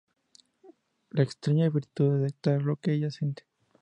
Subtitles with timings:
[1.11, 3.45] La extraña virtud de detectar lo que ellas sienten.